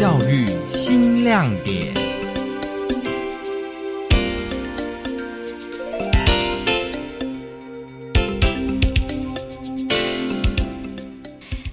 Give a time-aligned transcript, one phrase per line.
[0.00, 1.92] 教育新亮点。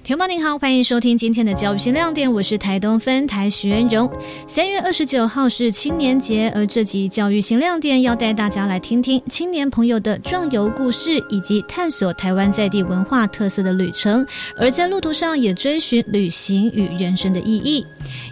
[0.03, 4.11] 同胞您好，欢迎收听今天的教育新亮点，我是台东分台徐元荣。
[4.45, 14.27] 三月二十九号是青年节，而这集教育新亮点要带大家来听听青年朋友的壮游故事，以及探索台湾在地文化特色的旅程。
[14.57, 17.85] 而在路途上也追寻旅行与人生的意义。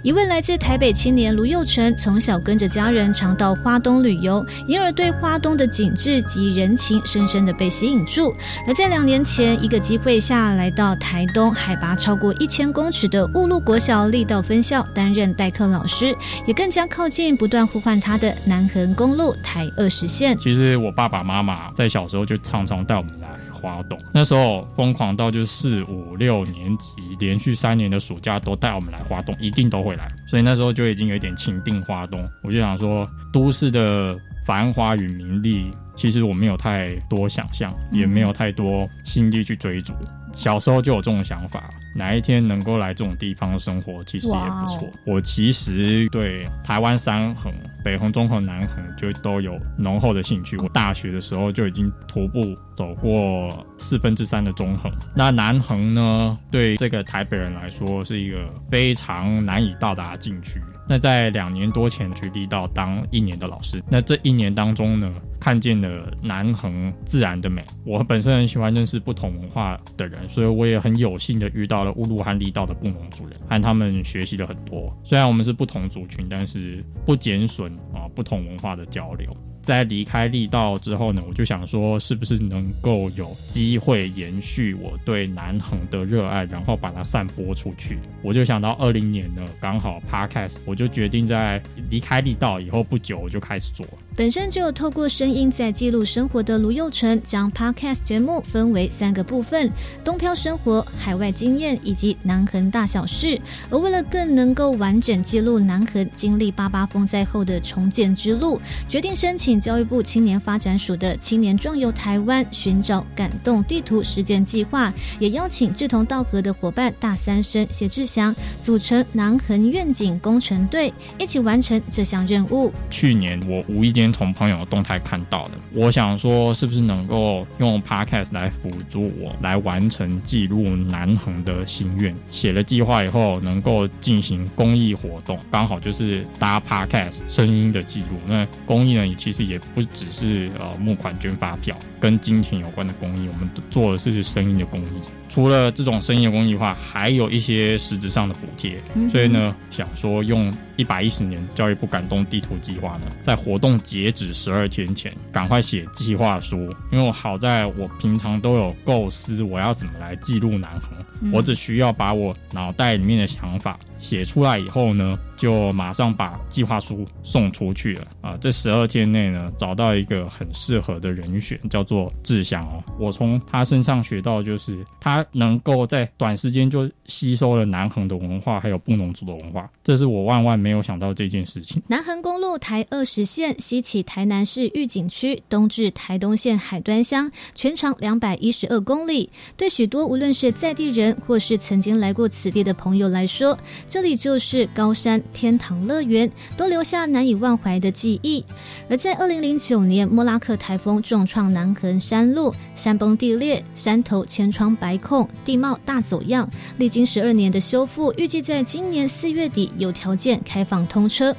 [0.04, 8.34] 一位来自台北青年卢佑成，从小跟着家人常到花东旅游，因而对花东的景致及人情深深的被吸引住。
[8.68, 11.46] 而在两年前一个机会下来到台东。
[11.56, 20.38] 海拔超过一千公尺的雾鹿国小力道分校担任代课老师，也更加靠近不断呼唤他的南横公路台二十线。
[20.38, 23.30] 其实我爸爸妈妈在小时候就常常带我们来
[23.66, 30.08] 花东，那时候疯狂到就是四五六年级，连续三年的暑假都带我们来花东，一定都会来。
[30.28, 32.30] 所以那时候就已经有点情定花东。
[32.44, 39.94] 我就想说，都市的繁华与名利，其实我没有太多想象，也没有太多心力去追逐。
[40.32, 44.88] 小时候就有这种想法，哪一天能够来这种地方生活，其实也不错。
[45.08, 47.52] 我其实对台湾三横、
[47.86, 50.58] 北横、中横、南横就都有浓厚的兴趣。
[50.58, 52.42] 我大学的时候就已经徒步
[52.76, 53.48] 走过
[53.78, 54.92] 四分之三的中横。
[55.16, 60.60] 那南横呢，对这个台北人来说是一个非常难以到达的禁区。
[60.88, 65.14] 那在两年多前去力道当一年的老师，那这一年当中呢？
[65.38, 74.92] 看见了南横自然的美，我本身很喜欢认识不同文化的人，所以我也很有幸的遇到了乌鲁汉力道的布农族人，和他们学习了很多。
[75.04, 79.36] 虽然我们是不同族群，但是不减损啊不同文化的交流。
[79.66, 87.98] 在离开力道之后呢，我就想说，是不是能够有机会延续我对南横的热爱，然后把它散播出去？
[88.22, 93.84] 我就想到二零年呢，刚好 Podcast，我就决定在离开力道以后不久，我就开始做。
[94.16, 99.70] 本身就有透过声音在记录生活的卢佑成，将 Podcast 节目分为三个部分：
[100.04, 103.42] 东漂生活、海外经验以及南横大小事。
[103.72, 109.55] 而为了更能够完整记录南横经历八八风灾后的重建之路，决定申请。
[109.62, 122.74] 教育部青年发展署的青年壮游台湾寻找感动地图实践计划，也邀请志同道合的伙伴大三生谢志祥组成南横愿景工程队，一起完成这项任务。
[122.90, 132.14] 去年我无意间从朋友动态看到的，我想说是不是能够用 Podcast 来辅助我来完成记录南横的心愿？
[132.30, 138.18] 写了计划以后，能够进行公益活动，刚好就是搭 Podcast 声音的记录。
[138.28, 139.45] 那公益呢，也其实。
[139.48, 145.02] 也不只是呃募款捐发票跟金钱有关的公益，我们做的是生意的公益。
[145.30, 148.82] 除了这种生意的公益的话，还有一些实质上的补贴。
[149.12, 156.74] 所以呢，想说用一百一十年教育部感动地图计划呢，在活动截止十二天前，赶快写计划书。
[156.92, 163.78] 因为我好在我平常都有构思，我要怎么来记录南横，我只需要把我脑袋里面的想法。
[164.06, 168.38] 写出来以后呢，就马上把计划书送出去了啊！
[168.40, 172.84] 这十二天内呢，找到一个很适合的人选，叫做志祥哦。
[173.00, 181.82] 我从他身上学到，就是他能够在短时间就吸收了南横的文化，还有布农族的文化，这是我万万没有想到这件事情。
[181.88, 189.28] 南横公路台二十线西起台南市玉井区，东至台东县海端乡，全长两百一十二公里。
[189.58, 193.58] 对许多无论是在地人或是曾经来过此地的朋友来说，
[193.96, 198.44] 这里就是高山天堂乐园，都留下难以忘怀的记忆。
[198.90, 206.46] 而在二零零九年，莫拉克台风重创南横山路，山崩地裂，山头千疮百孔，地貌大走样。
[206.78, 211.34] 历经十二年的修复，预计在今年四月底有条件开放通车。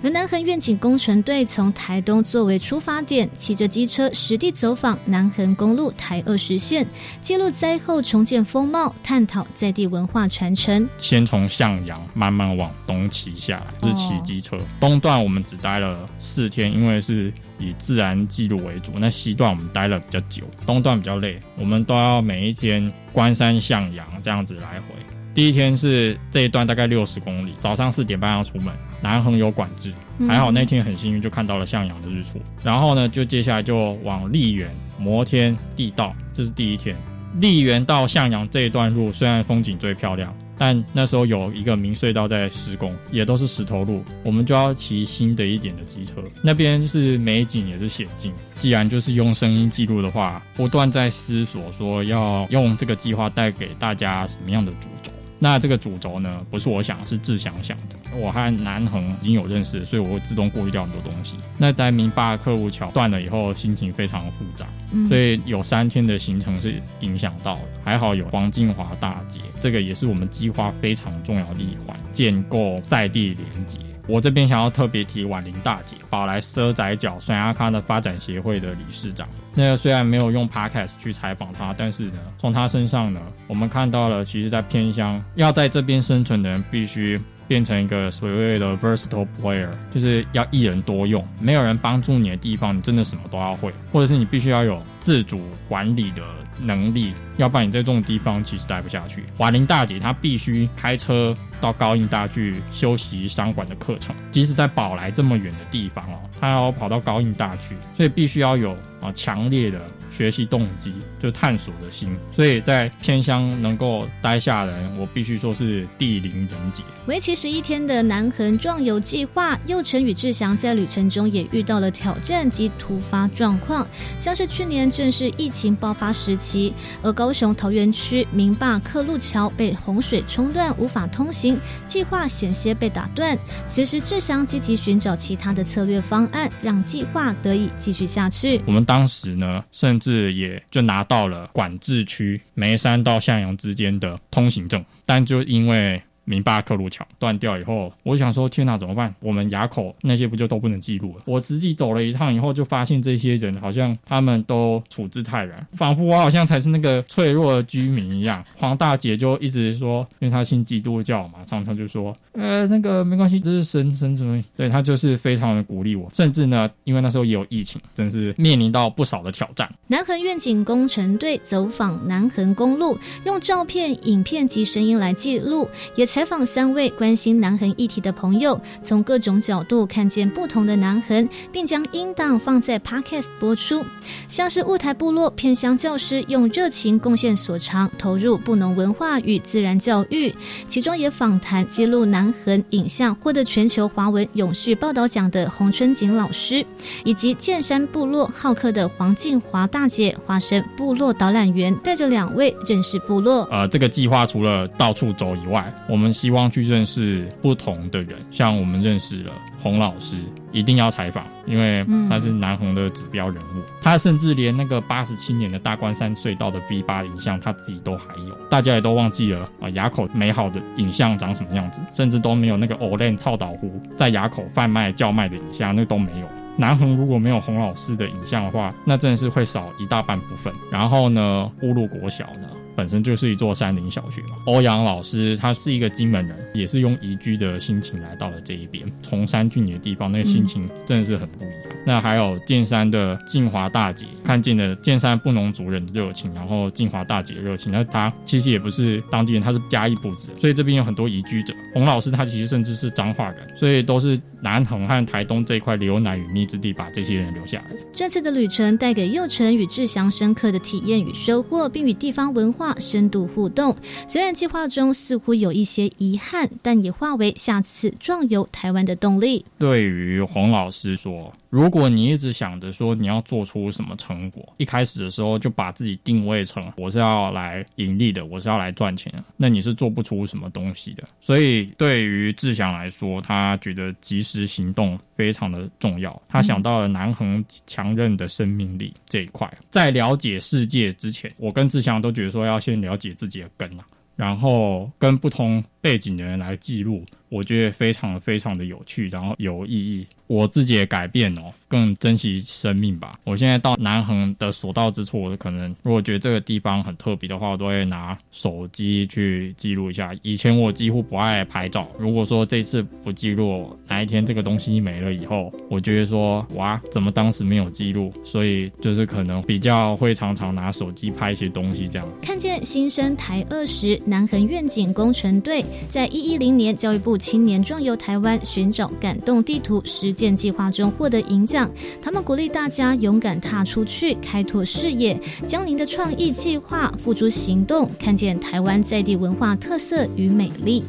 [0.00, 6.86] 而南横愿景工程队从台东作为出发点，骑着机车实地走访南横公路台二十线，
[7.20, 10.88] 记录灾后重建风貌，探讨在地文化传承。
[11.00, 14.58] 先从向阳慢慢往东骑下来，是骑机车。
[14.80, 18.92] 东段我们只待了四天，因为是以自然记录为主。
[18.96, 24.94] 那西段我们待了比较久，东段比较累，我们都要每一天关山向阳这样子来回。
[25.34, 28.72] 第一天是这一段大概六十公里，早上四点半要出门。
[29.02, 29.92] 南横有管制，
[30.26, 32.40] 还好那天很幸运就看到了向阳的日出。
[32.64, 36.96] 然后呢，就接下来就往丽园、摩天地道，这是第一天。
[37.34, 46.12] 丽园到向阳这一段路虽然风景最漂亮，但那时候有一个明隧道在施工，也都是石头路，我们就要骑新的一点的机车。
[46.42, 48.32] 那边是美景也是险境。
[48.54, 55.12] 既然就是用声音记录的话，不断在思索说要用这个计划带给大家什么样的主轴。
[55.38, 58.16] 那这个主轴呢，不是我想，是志祥想的。
[58.16, 61.36] 我和南恒已经有认识，所以我会自动过滤掉很多东西。
[61.58, 64.66] 那在明巴克路桥断了以后，心情非常复杂，
[65.08, 67.62] 所以有三天的行程是影响到的。
[67.84, 73.78] 还好有黄金华大街，这个也是我们计划非常重要的一环，建构在地连接。
[74.06, 79.28] 我这边想要特别提婉玲大姐，宝来奢仔角酸阿康的发展协会的理事长。
[79.54, 91.26] 那个虽然没有用 podcast 去采访他，但是呢，从他身上呢，我们看到了，其实在偏乡要在这边生存的人，必须变成一个所谓的 versatile player，就是要一人多用。
[91.40, 96.22] 没有人帮助你的地方，你真的什么都要会，或者是你必须要有自主管理的
[96.60, 99.24] 能力，要不然你在这种地方其实待不下去。
[99.38, 101.34] 婉玲大姐她必须开车。
[101.58, 109.80] 到高印大去修习商管的课程，即使在宝来这么远的地方哦，她要跑到高印大去，所以必须要有啊强烈的
[110.16, 110.92] 学习动机，
[111.22, 112.16] 就探索的心。
[112.34, 116.82] 所以在偏乡能够待下来，我必须说是地灵人杰。
[117.06, 123.86] 为期十一天的南横壮游计划，佑成与志祥在旅程中也遇到了挑战及突发状况，
[124.18, 126.72] 像是去年正是疫情爆发时期，
[127.02, 131.60] 而高雄桃园区明坝客路桥被洪水冲断，无法通行。
[131.86, 133.38] 计划险些被打断，
[133.68, 138.60] 其实志祥积极寻找其他的策略方案，让计划得以继续下去。
[138.66, 146.00] 我们当时呢，甚至是也就拿到了管制区眉山到向阳之间的通行证，但就因为。
[146.26, 149.14] 明巴克路桥断掉以后，我想说天哪，怎么办？
[149.20, 151.22] 我们垭口那些不就都不能记录了？
[151.24, 158.44] 我实际走了一趟以后，就发现这些人好像他们都处之泰然，仿佛我好像才是那个脆弱的居民一样。
[158.56, 164.42] 黄大姐就一直说，因为她信基督教嘛，常常就说，呃，那个没关系，这是神神主义。
[164.56, 169.72] 对她就是非常的鼓励我，甚至呢，因为那时候也有疫情，真是面临到不少的挑战。
[169.86, 176.04] 南横愿景工程队走访南横公路，用照片、影片及声音来记录，也。
[176.16, 183.84] 采访三位关心南横议题的朋友，从各种角度看见不同的南横，并将音档放在 Podcast 播出。
[184.26, 190.34] 像是雾台部落偏乡教师用热情贡献所长，投入布农文化与自然教育，
[190.66, 196.64] 其中也访谈记录南横影像，获得全球华文永续报道奖的洪春景老师，
[197.04, 203.46] 以及剑山部落好客的黄静华大姐，化身部落导览员，带着两位认识部落。
[203.50, 206.05] 呃，这个计划除了到处走以外，我们。
[206.12, 209.32] 希望去认识不同的人，像我们认识了
[209.62, 210.16] 洪老师，
[210.52, 213.62] 一定要采访，因为他是南红的指标人物。
[213.80, 219.68] 他甚至连那个八十七年的大关山隧道的 B 八影像，他自己都还有，大家也都忘记了啊。
[219.68, 226.26] 垭口美好的影像长什么样子，甚至都没有那个 Olen 操岛湖在垭口贩卖叫卖的影像，那都没有。
[226.58, 230.50] 南横如果没有洪老师的影像的话，那真的是会少一大半部分。
[230.72, 232.48] 然后呢，乌路国小呢？
[232.76, 234.36] 本身就是一座山林小学嘛。
[234.44, 241.76] 欧阳老师他是一个金门人，也是用移居的心情来到了这一边，崇山峻野的地方，那个心情真的是很不一样。
[241.86, 251.54] 那还有剑山的静华大姐，看见了剑山布农族人的热情，然后静华大姐热情，那她其实也不是当地人，她是嘉义部子，所以这边有很多移居者。
[251.72, 257.76] 洪老师他其实甚至是彰化人，所以都是南横和台东这一块流奶与蜜之地，把这些人留下来。
[257.92, 262.72] 这次的旅程带给佑成与志祥深刻的体验与收获，并与地方文化。
[262.78, 263.76] 深度互动，
[264.06, 269.44] 虽然计划中似乎有一些遗憾，但也化为下次壮游台湾的动力。
[269.58, 281.04] 对于洪老师说，如果你一直想着说你要做出什么成果，一开始的时候就把自己定位成我是要来盈利的，我是要来赚钱的，那你是做不出什么东西的。
[281.20, 286.20] 所以对于志祥来说，他觉得及时行动非常的重要。
[286.28, 292.60] 他想到了南恒强韧的生命力这一块，在了解世界之前，我跟志祥都觉得说要。
[292.66, 293.86] 先了解自己的根啊，
[294.16, 300.04] 然后跟不同背景的人来记录，我觉得非常非常的有趣，然后有意义。
[300.26, 303.16] 我自己也改变哦，更珍惜生命吧。
[303.22, 310.10] 我现在到南横的所到之处，我可能如果觉得这个地方很特别的话，我都会拿手机去记录一下。
[310.22, 318.12] 以前我几乎不爱拍照，如果说这次不记录，哪一天这个东西没了以后，我觉得说哇，怎么当时没有记录？
[318.24, 322.08] 所以就是可能比较会常常拿手机拍一些东西这样。
[322.20, 331.70] 看见新生台二十南横愿景工程队在一一零年教育部青年壮游台湾寻找感动地图实践计划中获得银奖，
[332.02, 340.84] 他们鼓励大家勇敢踏出去，开拓视野，将您的创意计划付诸行动，看见台湾在地文化特色与美丽。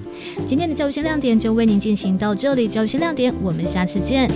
[0.45, 4.29] 今天的教育新亮点就为您进行到这里，教育新亮点，我们下次见。